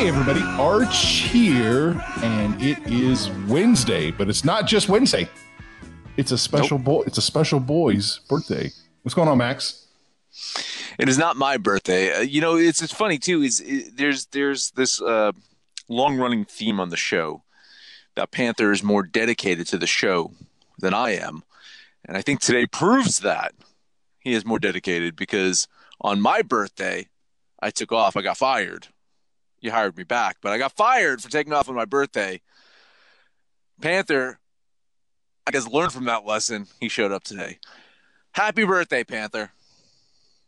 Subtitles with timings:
[0.00, 0.96] Hey everybody, Arch
[1.28, 5.28] here, and it is Wednesday, but it's not just Wednesday.
[6.16, 7.02] It's a special boy.
[7.02, 8.70] It's a special boy's birthday.
[9.02, 9.88] What's going on, Max?
[10.98, 12.14] It is not my birthday.
[12.14, 13.42] Uh, you know, it's it's funny too.
[13.42, 15.32] Is it, there's there's this uh,
[15.86, 17.42] long running theme on the show
[18.14, 20.32] that Panther is more dedicated to the show
[20.78, 21.42] than I am,
[22.06, 23.52] and I think today proves that
[24.18, 25.68] he is more dedicated because
[26.00, 27.06] on my birthday
[27.60, 28.16] I took off.
[28.16, 28.88] I got fired.
[29.60, 32.40] You hired me back, but I got fired for taking off on my birthday.
[33.80, 34.38] Panther,
[35.46, 36.66] I guess, learned from that lesson.
[36.80, 37.58] He showed up today.
[38.32, 39.50] Happy birthday, Panther.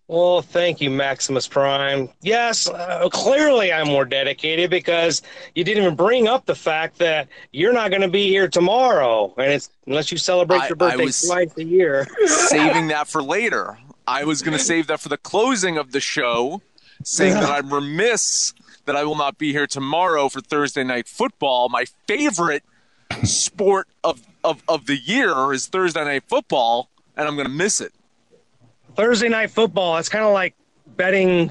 [0.08, 2.08] Well, thank you, Maximus Prime.
[2.20, 5.22] Yes, uh, clearly I'm more dedicated because
[5.54, 9.32] you didn't even bring up the fact that you're not going to be here tomorrow,
[9.38, 12.06] and it's unless you celebrate I- your birthday twice a year.
[12.26, 13.78] saving that for later.
[14.06, 16.60] I was going to save that for the closing of the show,
[17.04, 18.52] saying that I'm remiss
[18.84, 21.68] that I will not be here tomorrow for Thursday night football.
[21.68, 22.64] My favorite
[23.24, 27.80] sport of, of, of the year is Thursday night football, and I'm going to miss
[27.80, 27.92] it.
[28.96, 29.96] Thursday night football.
[29.98, 30.54] It's kind of like
[30.96, 31.50] betting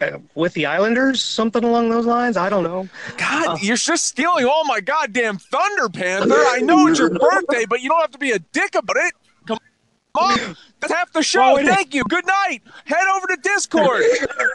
[0.00, 2.36] uh, with the Islanders, something along those lines.
[2.36, 2.88] I don't know.
[3.16, 6.34] God, you're just stealing all my goddamn thunder, Panther.
[6.34, 9.14] I know it's your birthday, but you don't have to be a dick about it.
[10.16, 10.56] Come on.
[10.80, 11.40] That's half the show.
[11.40, 12.04] Well, it is- Thank you.
[12.04, 12.60] Good night.
[12.84, 14.02] Head over to Discord.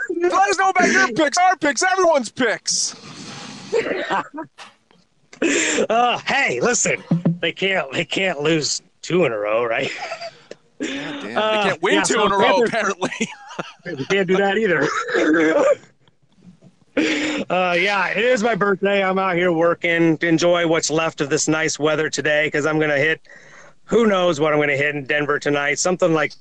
[0.09, 2.95] Let us know about your picks, our picks, everyone's picks.
[5.89, 7.01] Uh, hey, listen,
[7.39, 9.91] they can't they can't lose two in a row, right?
[10.79, 13.09] Yeah, Damn, they Uh, can't win yeah, two so in a row, apparently.
[13.85, 14.83] You can't do that either.
[17.49, 19.03] uh, yeah, it is my birthday.
[19.03, 22.77] I'm out here working to enjoy what's left of this nice weather today because I'm
[22.77, 23.21] going to hit
[23.91, 25.77] who knows what I'm going to hit in Denver tonight.
[25.77, 26.31] Something like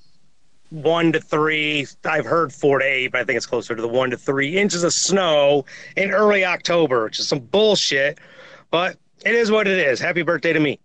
[0.71, 1.85] one to three.
[2.05, 4.57] I've heard four to eight, but I think it's closer to the one to three
[4.57, 5.65] inches of snow
[5.97, 8.19] in early October, which is some bullshit.
[8.71, 9.99] But it is what it is.
[9.99, 10.79] Happy birthday to me.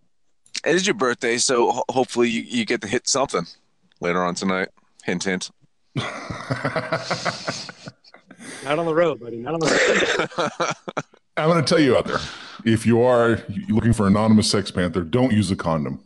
[0.66, 3.46] It is your birthday, so hopefully you, you get to hit something
[4.00, 4.70] later on tonight.
[5.04, 5.52] Hint, hint.
[5.96, 6.08] Not
[8.80, 9.38] on the road, buddy.
[9.38, 10.50] Not on the road.
[11.38, 12.18] I'm going to tell you out there
[12.66, 16.05] if you are looking for anonymous sex panther, don't use a condom.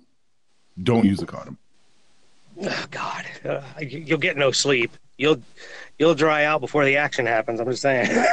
[0.83, 1.57] Don't use a condom.
[2.61, 4.91] Oh, God, uh, you- you'll get no sleep.
[5.17, 5.41] You'll
[5.97, 7.59] you'll dry out before the action happens.
[7.59, 8.09] I'm just saying.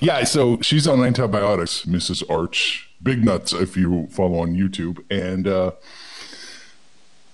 [0.00, 2.22] Yeah, so she's on antibiotics, Mrs.
[2.28, 2.90] Arch.
[3.02, 5.02] Big nuts if you follow on YouTube.
[5.10, 5.70] And uh,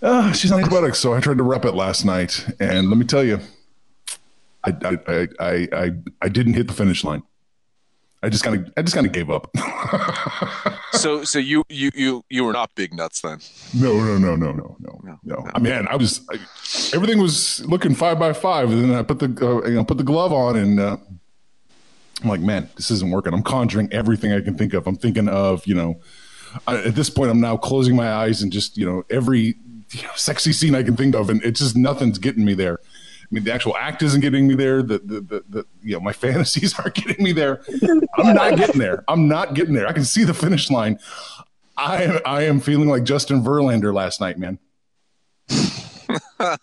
[0.03, 2.47] uh, she's on antibiotics, so I tried to rep it last night.
[2.61, 3.41] And let me tell you,
[4.63, 4.73] I,
[5.09, 5.91] I, I, I,
[6.23, 7.23] I didn't hit the finish line.
[8.23, 9.51] I just kind of, I just kind of gave up.
[10.93, 13.39] So, so you you you you were not big nuts then.
[13.75, 15.51] No, no, no, no, no, no, no.
[15.55, 16.37] I mean, I was I,
[16.95, 19.99] everything was looking five by five, and then I put the uh, you know put
[19.99, 20.97] the glove on, and uh,
[22.23, 23.35] I'm like, man, this isn't working.
[23.35, 24.87] I'm conjuring everything I can think of.
[24.87, 26.01] I'm thinking of you know,
[26.67, 29.57] I, at this point, I'm now closing my eyes and just you know every
[29.91, 32.81] you know, sexy scene I can think of, and it's just nothing's getting me there.
[33.31, 34.83] I mean, the actual act isn't getting me there.
[34.83, 37.63] The, the, the, the you know, my fantasies aren't getting me there.
[38.17, 39.05] I'm not getting there.
[39.07, 39.87] I'm not getting there.
[39.87, 40.99] I can see the finish line.
[41.77, 44.59] I I am feeling like Justin Verlander last night, man.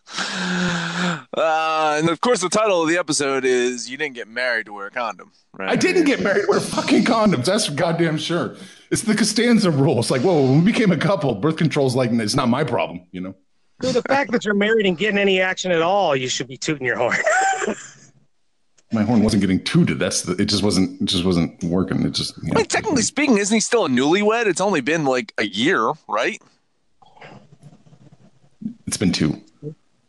[1.38, 4.74] Uh, and of course, the title of the episode is "You didn't get married to
[4.74, 5.70] wear a condom." Right?
[5.70, 6.46] I didn't get married.
[6.46, 7.46] to wear fucking condoms.
[7.46, 8.56] That's for goddamn sure.
[8.90, 10.00] It's the Costanza rule.
[10.00, 13.06] It's like, whoa, when we became a couple, birth control's like, it's not my problem,
[13.12, 13.36] you know?
[13.82, 16.58] Dude, the fact that you're married and getting any action at all, you should be
[16.58, 17.18] tooting your horn.
[18.94, 20.00] My horn wasn't getting tooted.
[20.00, 22.04] That's the, it just wasn't, it just wasn't working.
[22.06, 22.54] It just, you I know.
[22.60, 24.46] mean, technically speaking, isn't he still a newlywed?
[24.46, 26.42] It's only been like a year, right?
[28.88, 29.42] it's been two.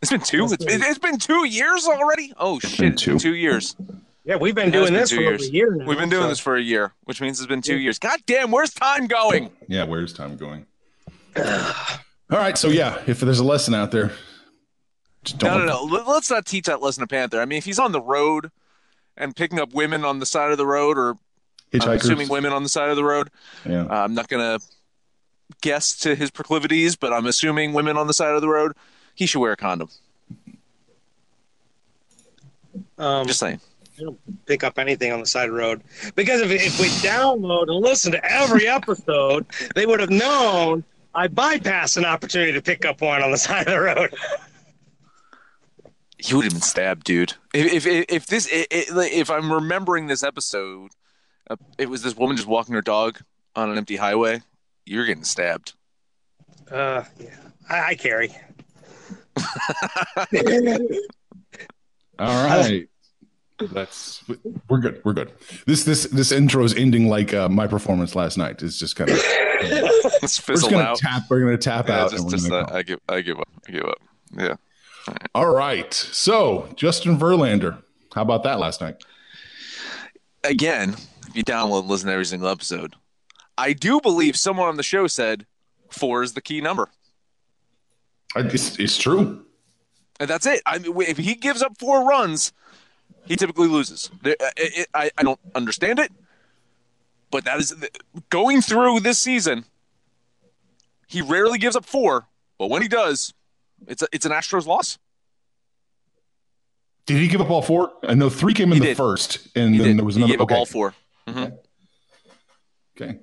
[0.02, 0.44] It's been two.
[0.44, 2.32] It's been, it's been two years already.
[2.36, 2.78] Oh shit!
[2.78, 3.18] been two.
[3.18, 3.74] two years.
[4.24, 5.42] yeah, we've been It doing been this two for years.
[5.42, 5.86] over a year now.
[5.86, 7.98] We've been doing so- this for a year, which means it's been two years.
[7.98, 9.50] God damn, where's time going?
[9.68, 9.84] Yeah.
[9.84, 10.66] Where's time going?
[12.30, 12.56] All right.
[12.58, 14.12] So yeah, if there's a lesson out there,
[15.24, 15.52] just don't.
[15.52, 15.94] No, no, no.
[15.96, 17.40] Let- Let's not teach that lesson to Panther.
[17.40, 18.50] I mean, if he's on the road
[19.16, 21.16] and picking up women on the side of the road, or
[21.74, 23.30] I'm assuming women on the side of the road,
[23.64, 23.82] Yeah.
[23.84, 24.58] uh, I'm not gonna
[25.60, 28.72] guess to his proclivities, but I'm assuming women on the side of the road,
[29.14, 29.88] he should wear a condom.
[32.98, 33.60] Um, Just saying.
[34.46, 35.82] pick up anything on the side of the road
[36.14, 40.84] because if, if we download and listen to every episode, they would have known
[41.16, 44.14] I bypassed an opportunity to pick up one on the side of the road.
[46.18, 47.34] He would have been stabbed, dude.
[47.52, 50.92] If if if this i- i- if I'm remembering this episode,
[51.50, 53.18] uh, it was this woman just walking her dog
[53.54, 54.42] on an empty highway.
[54.84, 55.72] You're getting stabbed.
[56.70, 57.36] Uh, yeah,
[57.68, 58.30] I, I carry.
[62.18, 62.88] All right.
[63.58, 64.22] That's
[64.68, 65.00] we're good.
[65.04, 65.32] We're good.
[65.66, 68.62] This this this intro is ending like uh, my performance last night.
[68.62, 70.98] It's just kind of Let's we're just gonna out.
[70.98, 71.22] tap.
[71.30, 72.10] We're gonna tap Yeah, out.
[72.10, 72.74] just, just, gonna uh.
[72.76, 73.48] I give I give up.
[73.66, 73.98] I give up.
[74.36, 74.54] Yeah.
[75.34, 75.92] All right.
[75.94, 77.82] So Justin Verlander,
[78.14, 79.02] how about that last night?
[80.44, 80.94] Again,
[81.28, 82.94] if you download and listen to every single episode,
[83.56, 85.46] I do believe someone on the show said
[85.90, 86.90] four is the key number.
[88.34, 89.44] I, it's, it's true.
[90.20, 90.60] And that's it.
[90.66, 92.52] I mean, if he gives up four runs,
[93.26, 94.10] he typically loses.
[94.94, 96.12] I, I don't understand it,
[97.30, 97.74] but that is
[98.30, 99.64] going through this season.
[101.08, 102.26] He rarely gives up four,
[102.58, 103.32] but when he does,
[103.86, 104.98] it's a, it's an Astros loss.
[107.06, 107.92] Did he give up all four?
[108.02, 108.96] I know three came in He the did.
[108.96, 109.98] first, and He then did.
[109.98, 110.32] there was he another.
[110.32, 110.54] gave up okay.
[110.56, 110.94] all four.
[113.00, 113.18] Okay.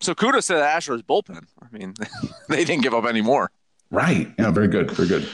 [0.00, 1.44] So kudos to the Astros bullpen.
[1.60, 1.94] I mean,
[2.48, 3.50] they didn't give up any more.
[3.90, 4.32] Right.
[4.38, 4.50] Yeah.
[4.50, 4.90] Very good.
[4.90, 5.28] Very good.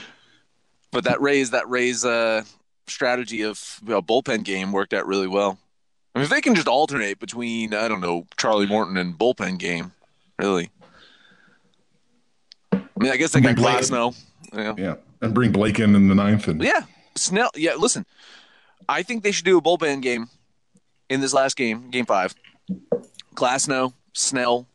[0.91, 2.43] But that Rays, that Rays, uh,
[2.87, 5.59] strategy of you know, bullpen game worked out really well.
[6.15, 9.57] I mean, if they can just alternate between I don't know Charlie Morton and bullpen
[9.57, 9.91] game,
[10.37, 10.69] really.
[12.71, 13.77] I mean, I guess they can Blake.
[13.77, 14.15] Glasnow.
[14.53, 14.75] Yeah.
[14.77, 14.95] Yeah.
[15.21, 16.81] And bring Blake in in the ninth, and yeah,
[17.15, 17.49] Snell.
[17.55, 18.05] Yeah, listen,
[18.89, 20.29] I think they should do a bullpen game
[21.09, 22.35] in this last game, game five.
[23.33, 24.67] Glasnow, Snell,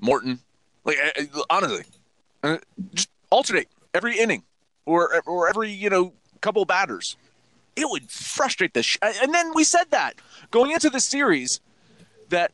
[0.00, 0.40] Morton.
[0.84, 1.84] Like uh, uh, honestly,
[2.42, 2.58] uh,
[2.94, 4.42] just alternate every inning
[4.84, 7.16] or or every you know couple batters.
[7.76, 10.14] It would frustrate the sh- and then we said that
[10.50, 11.60] going into the series
[12.30, 12.52] that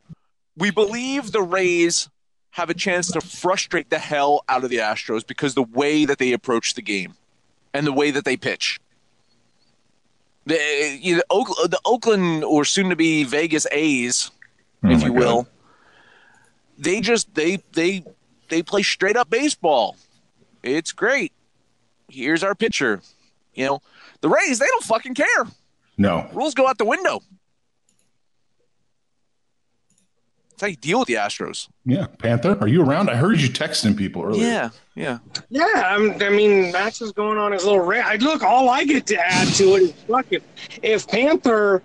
[0.56, 2.08] we believe the Rays
[2.50, 6.18] have a chance to frustrate the hell out of the Astros because the way that
[6.18, 7.14] they approach the game
[7.72, 8.78] and the way that they pitch.
[10.44, 11.22] The, you know,
[11.66, 14.30] the Oakland or soon to be Vegas A's,
[14.84, 15.18] Oh if you God.
[15.18, 15.48] will,
[16.76, 18.04] they just they they
[18.48, 19.96] they play straight up baseball.
[20.64, 21.32] It's great.
[22.08, 23.00] Here's our pitcher.
[23.54, 23.82] You know,
[24.22, 25.44] the Rays they don't fucking care.
[25.98, 27.20] no, Rules go out the window.
[30.50, 31.68] That's how you deal with the Astros.
[31.84, 32.06] yeah.
[32.18, 33.10] Panther, are you around?
[33.10, 34.46] I heard you texting people earlier.
[34.46, 35.18] Yeah, yeah.
[35.48, 38.06] Yeah, I'm, I mean, Max is going on his little rant.
[38.06, 40.40] I, look, all I get to add to it is fucking
[40.82, 41.82] if Panther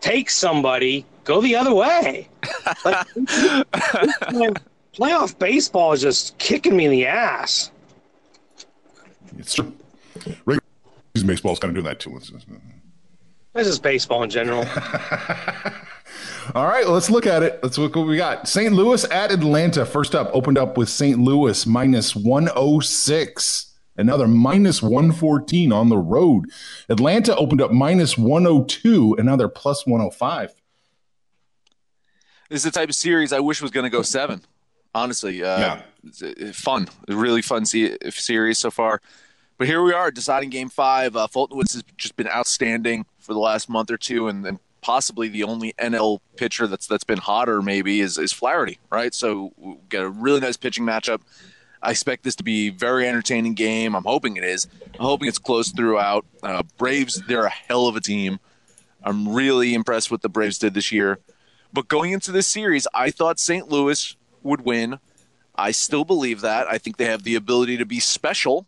[0.00, 2.28] takes somebody, go the other way.
[2.84, 3.06] Like,
[4.94, 7.70] playoff baseball is just kicking me in the ass.
[9.38, 9.72] It's true.
[10.44, 10.61] Regular
[11.22, 12.10] season baseball is kind of doing that too.
[12.16, 12.46] It's- it's-
[13.54, 14.64] This is baseball in general.
[16.54, 17.60] All right, let's look at it.
[17.62, 18.48] Let's look what we got.
[18.48, 18.72] St.
[18.74, 19.86] Louis at Atlanta.
[19.86, 21.18] First up, opened up with St.
[21.18, 23.68] Louis minus 106.
[23.96, 26.46] Another minus 114 on the road.
[26.88, 30.50] Atlanta opened up minus 102, Another plus 105.
[32.48, 34.40] This is the type of series I wish was going to go seven.
[34.94, 35.82] Honestly, uh, Yeah.
[36.48, 39.00] uh, fun, really fun se- series so far.
[39.58, 41.16] But here we are, deciding Game Five.
[41.16, 45.28] Uh, Woods has just been outstanding for the last month or two, and, and possibly
[45.28, 49.14] the only NL pitcher that's that's been hotter maybe is is Flaherty, right?
[49.14, 51.20] So we get a really nice pitching matchup.
[51.82, 53.96] I expect this to be a very entertaining game.
[53.96, 54.68] I'm hoping it is.
[54.94, 56.24] I'm hoping it's close throughout.
[56.42, 58.38] Uh, Braves, they're a hell of a team.
[59.02, 61.18] I'm really impressed with the Braves did this year.
[61.72, 63.68] But going into this series, I thought St.
[63.68, 65.00] Louis would win.
[65.56, 66.68] I still believe that.
[66.68, 68.66] I think they have the ability to be special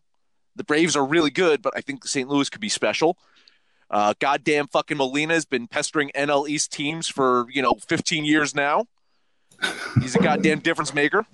[0.56, 2.28] The Braves are really good, but I think St.
[2.28, 3.16] Louis could be special.
[3.90, 8.54] Uh, goddamn fucking Molina has been pestering NL East teams for, you know, 15 years
[8.54, 8.86] now.
[10.00, 11.26] He's a goddamn difference maker.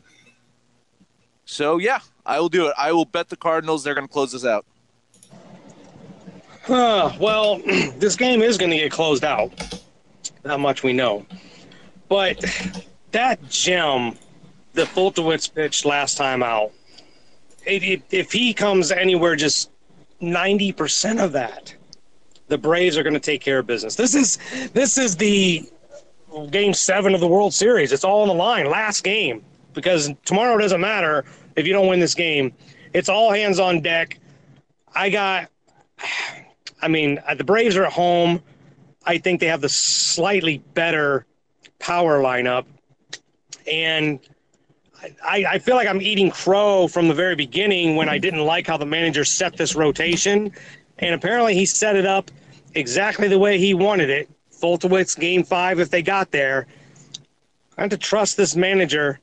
[1.44, 2.74] So, yeah, I will do it.
[2.76, 4.66] I will bet the Cardinals they're going to close this out.
[6.68, 7.58] Uh, well,
[7.98, 9.52] this game is going to get closed out.
[10.42, 11.26] That much we know.
[12.08, 12.44] But
[13.12, 14.16] that gem
[14.74, 16.72] that Foltynewicz pitched last time out,
[17.66, 19.70] if, if he comes anywhere just
[20.20, 21.74] 90% of that,
[22.48, 23.94] the Braves are going to take care of business.
[23.94, 24.38] This is
[24.72, 25.68] this is the
[26.50, 27.92] game seven of the World Series.
[27.92, 28.68] It's all on the line.
[28.68, 31.24] Last game because tomorrow doesn't matter
[31.56, 32.52] if you don't win this game.
[32.92, 34.18] It's all hands on deck.
[34.94, 35.48] I got.
[36.82, 38.42] I mean, uh, the Braves are at home.
[39.04, 41.26] I think they have the slightly better
[41.78, 42.64] power lineup,
[43.70, 44.18] and
[45.24, 48.66] I, I feel like I'm eating crow from the very beginning when I didn't like
[48.66, 50.52] how the manager set this rotation,
[50.98, 52.30] and apparently he set it up
[52.74, 54.28] exactly the way he wanted it.
[54.52, 56.66] Foltynewicz game five if they got there.
[57.78, 59.20] I have to trust this manager.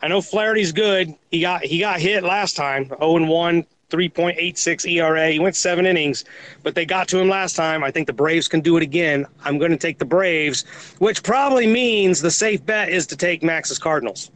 [0.00, 1.14] I know Flaherty's good.
[1.30, 5.30] He got he got hit last time, 0 and 1, 3.86 ERA.
[5.30, 6.24] He went seven innings,
[6.62, 7.84] but they got to him last time.
[7.84, 9.26] I think the Braves can do it again.
[9.44, 10.62] I'm going to take the Braves,
[10.98, 14.30] which probably means the safe bet is to take Max's Cardinals.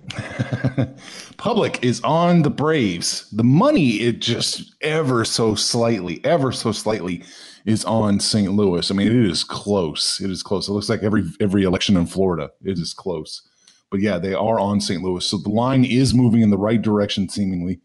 [1.39, 3.31] Public is on the Braves.
[3.31, 7.25] The money, it just ever so slightly, ever so slightly
[7.65, 8.53] is on St.
[8.53, 8.91] Louis.
[8.91, 10.21] I mean, it is close.
[10.21, 10.69] It is close.
[10.69, 12.51] It looks like every every election in Florida.
[12.65, 13.43] It is close.
[13.91, 15.03] But yeah, they are on St.
[15.03, 15.25] Louis.
[15.25, 17.81] So the line is moving in the right direction, seemingly.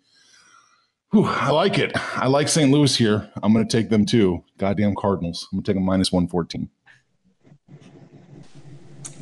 [1.12, 1.92] Whew, I like it.
[2.16, 2.72] I like St.
[2.72, 3.30] Louis here.
[3.44, 4.44] I'm going to take them too.
[4.58, 5.48] Goddamn Cardinals.
[5.52, 6.70] I'm going to take them minus 114.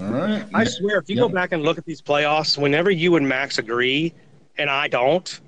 [0.02, 0.46] All right.
[0.54, 1.22] I swear, if you Yeah.
[1.22, 4.14] go back and look at these playoffs, whenever you and Max agree
[4.58, 5.40] and I don't,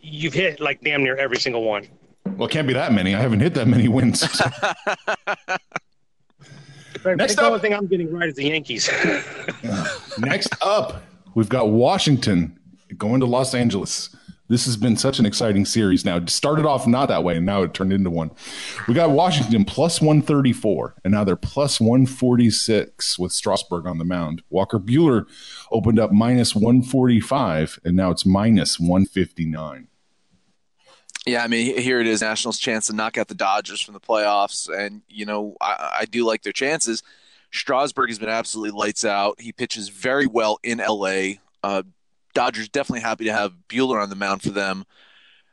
[0.00, 1.86] you've hit like damn near every single one.
[2.36, 3.14] Well, it can't be that many.
[3.14, 4.22] I haven't hit that many wins.
[4.22, 4.74] I
[7.04, 8.88] Next think the up- only thing I'm getting right is the Yankees.
[10.18, 11.02] Next up,
[11.34, 12.58] we've got Washington
[12.96, 14.14] going to Los Angeles.
[14.50, 16.16] This has been such an exciting series now.
[16.16, 18.32] It started off not that way, and now it turned into one.
[18.88, 24.42] We got Washington plus 134, and now they're plus 146 with Strasburg on the mound.
[24.50, 25.26] Walker Buehler
[25.70, 29.86] opened up minus 145, and now it's minus 159.
[31.26, 34.00] Yeah, I mean, here it is, Nationals' chance to knock out the Dodgers from the
[34.00, 37.04] playoffs, and you know, I, I do like their chances.
[37.52, 39.40] Strasburg has been absolutely lights out.
[39.40, 41.34] He pitches very well in LA.
[41.62, 41.84] Uh,
[42.34, 44.84] Dodgers definitely happy to have Buehler on the mound for them.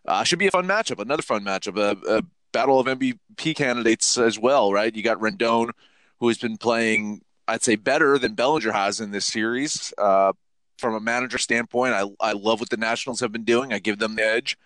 [0.05, 4.17] Uh, should be a fun matchup, another fun matchup, a, a battle of MVP candidates
[4.17, 4.95] as well, right?
[4.95, 5.71] You got Rendon,
[6.19, 9.93] who has been playing, I'd say, better than Bellinger has in this series.
[9.97, 10.33] Uh,
[10.77, 13.73] from a manager standpoint, I, I love what the Nationals have been doing.
[13.73, 14.57] I give them the edge.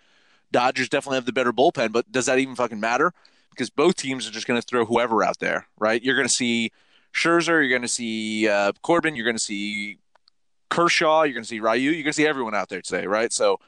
[0.50, 3.12] Dodgers definitely have the better bullpen, but does that even fucking matter?
[3.50, 6.02] Because both teams are just going to throw whoever out there, right?
[6.02, 6.70] You're going to see
[7.14, 9.98] Scherzer, you're going to see uh, Corbin, you're going to see
[10.72, 13.30] Kershaw, you're going to see Ryu, you're going to see everyone out there today, right?
[13.30, 13.60] So,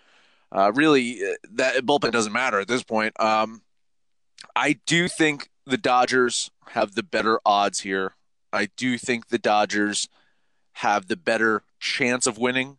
[0.51, 3.19] uh, really, uh, that bullpen doesn't matter at this point.
[3.21, 3.61] Um,
[4.57, 8.15] I do think the Dodgers have the better odds here.
[8.55, 10.09] I do think the Dodgers
[10.75, 12.79] have the better chance of winning,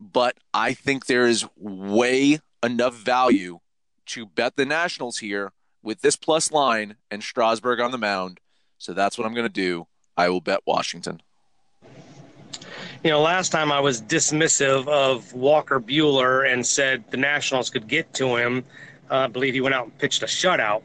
[0.00, 3.58] but I think there is way enough value
[4.06, 5.52] to bet the Nationals here
[5.82, 8.40] with this plus line and Strasburg on the mound.
[8.78, 9.88] So that's what I'm going to do.
[10.16, 11.20] I will bet Washington.
[13.06, 17.86] You know, last time I was dismissive of Walker Buehler and said the Nationals could
[17.86, 18.64] get to him.
[19.08, 20.82] Uh, I believe he went out and pitched a shutout.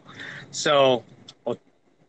[0.52, 1.04] So
[1.48, 1.58] I'll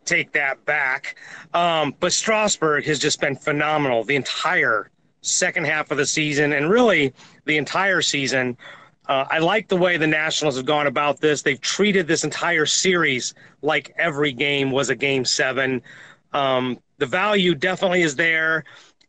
[0.04, 1.16] take that back.
[1.54, 4.90] Um, but Strasburg has just been phenomenal the entire
[5.22, 7.14] second half of the season and really
[7.46, 8.58] the entire season.
[9.08, 11.40] Uh, I like the way the Nationals have gone about this.
[11.40, 15.80] They've treated this entire series like every game was a game seven.
[16.34, 18.64] Um, the value definitely is there.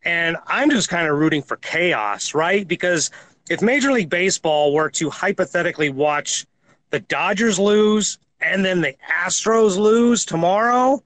[0.05, 2.67] And I'm just kind of rooting for chaos, right?
[2.67, 3.09] Because
[3.49, 6.45] if Major League Baseball were to hypothetically watch
[6.89, 11.01] the Dodgers lose and then the Astros lose tomorrow,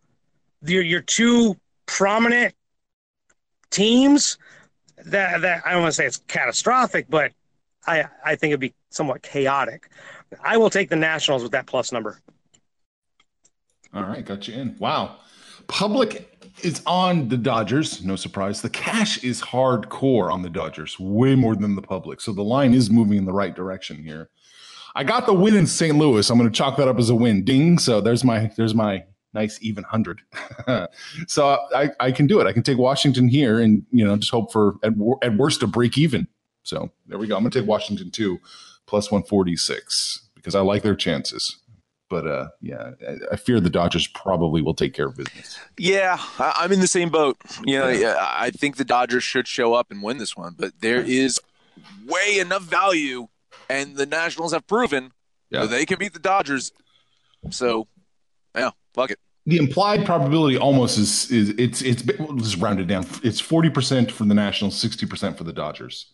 [0.63, 2.55] your, your two prominent
[3.69, 4.37] teams,
[5.05, 7.31] that, that I don't want to say it's catastrophic, but
[7.85, 9.89] I, I think it'd be somewhat chaotic.
[10.43, 12.19] I will take the Nationals with that plus number.
[13.93, 14.75] All right, got you in.
[14.79, 15.17] Wow.
[15.67, 18.03] Public is on the Dodgers.
[18.03, 18.61] No surprise.
[18.61, 22.21] The cash is hardcore on the Dodgers, way more than the public.
[22.21, 24.29] So the line is moving in the right direction here.
[24.95, 25.95] I got the win in St.
[25.95, 26.27] Louis.
[26.29, 27.43] I'm going to chalk that up as a win.
[27.43, 27.77] Ding.
[27.77, 30.21] So there's my there's my nice even hundred.
[31.27, 32.47] so I, I can do it.
[32.47, 35.67] I can take Washington here and you know just hope for at, at worst a
[35.67, 36.27] break even.
[36.63, 37.35] So there we go.
[37.35, 38.39] I'm going to take Washington too,
[38.87, 40.27] plus 146.
[40.35, 41.57] because I like their chances.
[42.09, 45.59] But uh, yeah, I, I fear the Dodgers probably will take care of business.
[45.77, 47.37] Yeah, I, I'm in the same boat.
[47.65, 50.71] You know, yeah, I think the Dodgers should show up and win this one, but
[50.79, 51.39] there is
[52.07, 53.27] way enough value,
[53.69, 55.11] and the Nationals have proven
[55.49, 55.61] Yeah.
[55.63, 56.71] that they can beat the Dodgers.
[57.49, 57.87] So,
[58.55, 59.19] yeah, fuck it.
[59.45, 63.05] The implied probability almost is is it's it's just round it down.
[63.23, 66.13] It's forty percent for the Nationals, sixty percent for the Dodgers.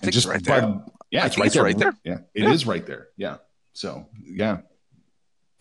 [0.00, 0.82] think it's right by- there.
[1.10, 1.64] yeah, it's right it's there.
[1.64, 1.94] right there.
[2.04, 3.08] Yeah, it is right there.
[3.16, 3.36] Yeah.
[3.76, 4.60] So yeah,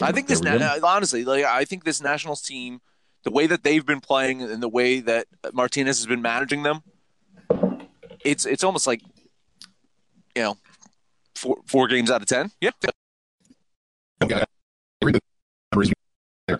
[0.02, 2.80] I think this, There we na- honestly, like I think this Nationals team,
[3.24, 6.82] the way that they've been playing and the way that Martinez has been managing them,
[8.24, 9.02] it's it's almost like,
[10.34, 10.58] you know,
[11.36, 12.52] four four games out of ten.
[12.62, 12.72] Yeah,
[14.24, 14.44] Okay.
[15.04, 15.20] Read the
[15.74, 15.92] numbers
[16.48, 16.60] there.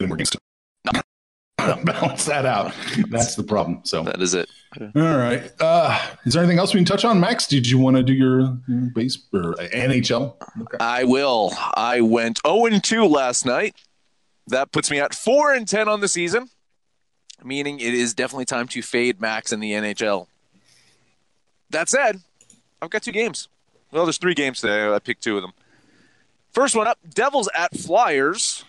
[0.00, 0.40] We're against it.
[1.84, 2.74] Balance that out.
[3.08, 3.80] That's the problem.
[3.84, 4.48] So, that is it.
[4.80, 5.50] All right.
[5.60, 7.46] Uh, is there anything else we can touch on, Max?
[7.46, 8.48] Did you want to do your
[8.94, 10.34] base or NHL?
[10.62, 10.76] Okay.
[10.80, 11.52] I will.
[11.74, 13.76] I went 0 and 2 last night.
[14.46, 16.48] That puts me at 4 and 10 on the season,
[17.44, 20.26] meaning it is definitely time to fade Max in the NHL.
[21.70, 22.20] That said,
[22.80, 23.48] I've got two games.
[23.92, 24.92] Well, there's three games today.
[24.92, 25.52] I picked two of them.
[26.50, 28.64] First one up Devils at Flyers.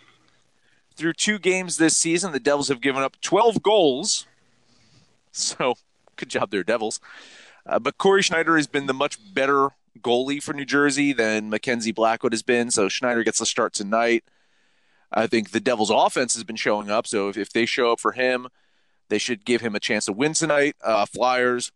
[0.96, 4.28] Through two games this season, the Devils have given up 12 goals.
[5.36, 5.74] So,
[6.16, 7.00] good job there, Devils.
[7.66, 9.70] Uh, but Cory Schneider has been the much better
[10.00, 12.72] goalie for New Jersey than Mackenzie Blackwood has been.
[12.72, 14.24] So Schneider gets the start tonight.
[15.12, 17.06] I think the Devils' offense has been showing up.
[17.08, 18.48] So if, if they show up for him,
[19.10, 20.76] they should give him a chance to win tonight.
[20.84, 21.72] Uh, Flyers,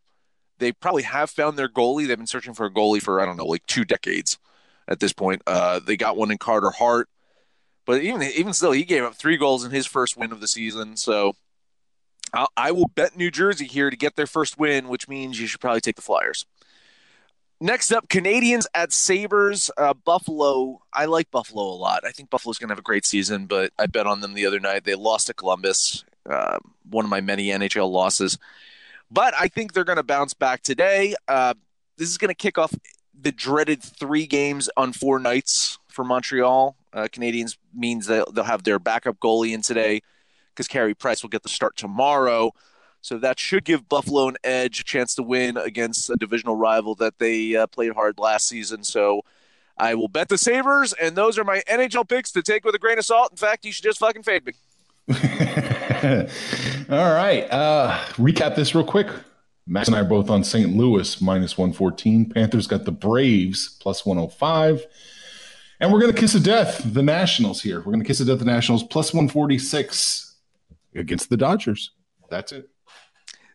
[0.58, 2.08] they probably have found their goalie.
[2.08, 4.40] They've been searching for a goalie for, I don't know, like two decades
[4.88, 5.44] at this point.
[5.46, 7.10] Uh, they got one in Carter Hart.
[7.88, 10.48] But even even still, he gave up three goals in his first win of the
[10.48, 10.98] season.
[10.98, 11.36] So
[12.34, 15.48] I'll, I will bet New Jersey here to get their first win, which means you
[15.48, 16.46] should probably take the Flyers.
[17.62, 19.72] Next up, Canadiens at Sabres.
[19.78, 20.82] Uh, Buffalo.
[20.94, 22.04] I like Buffalo a lot.
[22.06, 24.46] I think Buffalo's going to have a great season, but I bet on them the
[24.46, 24.84] other night.
[24.84, 28.38] They lost to Columbus, uh, one of my many NHL losses.
[29.10, 31.16] But I think they're going to bounce back today.
[31.26, 31.54] Uh,
[31.98, 32.76] this is going to kick off
[33.20, 36.76] the dreaded three games on four nights for Montreal.
[36.98, 40.02] Uh, Canadiens means that they'll have their backup goalie in today
[40.50, 42.52] because Carey Price will get the start tomorrow.
[43.02, 46.96] So that should give Buffalo an edge, a chance to win against a divisional rival
[46.96, 48.84] that they uh, played hard last season.
[48.84, 49.22] So
[49.78, 52.80] I will bet the Sabres, and those are my NHL picks to take with a
[52.80, 53.30] grain of salt.
[53.30, 54.54] In fact, you should just fucking fade me.
[56.90, 57.48] All right.
[57.52, 59.08] Uh, recap this real quick.
[59.68, 60.76] Max and I are both on St.
[60.76, 62.32] Louis minus 114.
[62.32, 64.84] Panthers got the Braves plus 105.
[65.80, 67.80] And we're going to kiss of death the Nationals here.
[67.80, 70.36] We're going to kiss of death the Nationals plus 146
[70.96, 71.92] against the Dodgers.
[72.30, 72.70] That's it.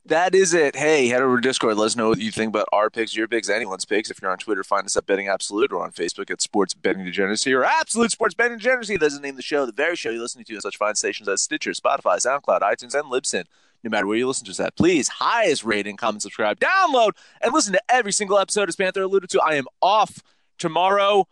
[0.07, 0.75] That is it.
[0.75, 1.77] Hey, head over to Discord.
[1.77, 4.11] Let us know what you think about our picks, your picks, anyone's picks.
[4.11, 7.05] If you're on Twitter, find us at Betting Absolute or on Facebook at Sports Betting
[7.05, 8.97] Degeneracy or Absolute Sports Betting Degeneracy.
[8.97, 10.97] That's the name of the show, the very show you're listening to on such fine
[10.97, 13.45] stations as Stitcher, Spotify, SoundCloud, iTunes, and Libsyn.
[13.85, 17.53] No matter where you listen to us at, please, highest rating, comment, subscribe, download, and
[17.53, 18.69] listen to every single episode.
[18.69, 20.21] As Panther alluded to, I am off
[20.59, 21.29] tomorrow,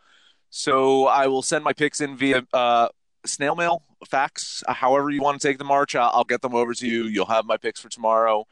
[0.51, 2.89] so I will send my picks in via uh,
[3.25, 5.95] snail mail, fax, uh, however you want to take the march.
[5.95, 7.05] I'll, get them over to you.
[7.05, 8.47] You'll have my picks for tomorrow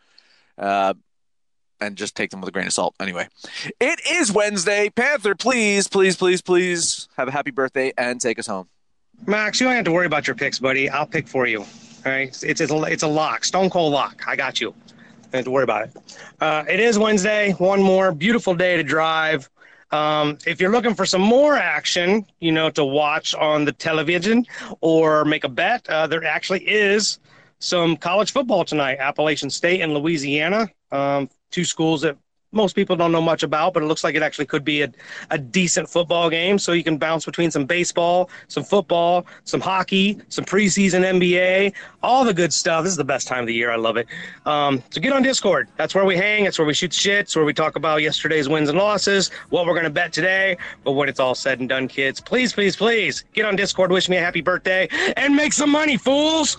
[0.56, 0.94] uh,
[1.80, 2.94] and just take them with a grain of salt.
[3.00, 3.28] Anyway,
[3.80, 4.90] it is Wednesday.
[4.90, 8.68] Panther, please, please, please, please have a happy birthday and take us home.
[9.26, 10.88] Max, you don't have to worry about your picks, buddy.
[10.88, 11.60] I'll pick for you.
[11.60, 14.22] All right, it's it's a, it's a lock, stone cold lock.
[14.28, 14.72] I got you.
[15.22, 15.96] Don't have to worry about it.
[16.40, 17.52] Uh, it is Wednesday.
[17.52, 19.50] One more beautiful day to drive.
[19.90, 24.46] Um, if you're looking for some more action, you know, to watch on the television
[24.80, 27.18] or make a bet, uh, there actually is
[27.58, 28.98] some college football tonight.
[29.00, 32.16] Appalachian State and Louisiana, um, two schools that
[32.52, 34.90] most people don't know much about, but it looks like it actually could be a,
[35.30, 36.58] a decent football game.
[36.58, 42.24] So you can bounce between some baseball, some football, some hockey, some preseason NBA, all
[42.24, 42.84] the good stuff.
[42.84, 43.70] This is the best time of the year.
[43.70, 44.06] I love it.
[44.46, 45.68] Um, so get on Discord.
[45.76, 46.44] That's where we hang.
[46.44, 47.20] That's where we shoot shit.
[47.20, 50.56] It's where we talk about yesterday's wins and losses, what we're going to bet today.
[50.84, 53.92] But when it's all said and done, kids, please, please, please get on Discord.
[53.92, 56.58] Wish me a happy birthday and make some money, fools.